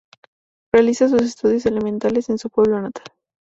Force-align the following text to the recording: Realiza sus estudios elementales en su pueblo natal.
Realiza 0.73 1.09
sus 1.09 1.21
estudios 1.21 1.67
elementales 1.67 2.29
en 2.29 2.39
su 2.39 2.49
pueblo 2.49 2.81
natal. 2.81 3.05